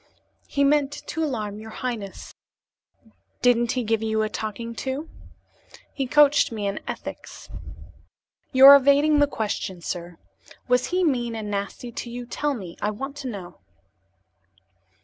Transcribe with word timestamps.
"He 0.47 0.63
meant 0.63 0.91
to 1.05 1.23
alarm 1.23 1.59
your 1.59 1.69
highness." 1.69 2.33
"Didn't 3.43 3.73
he 3.73 3.83
give 3.83 4.01
you 4.01 4.23
a 4.23 4.29
talking 4.29 4.73
to?" 4.77 5.07
"He 5.93 6.07
coached 6.07 6.51
me 6.51 6.65
in 6.65 6.79
ethics." 6.87 7.49
"You 8.51 8.65
are 8.65 8.75
evading 8.77 9.19
the 9.19 9.27
question, 9.27 9.79
sir. 9.79 10.17
Was 10.67 10.87
he 10.87 11.03
mean 11.03 11.35
and 11.35 11.51
nasty 11.51 11.91
to 11.91 12.09
you? 12.09 12.25
Tell 12.25 12.55
me; 12.55 12.77
I 12.81 12.89
want 12.89 13.15
to 13.17 13.27
know." 13.27 13.59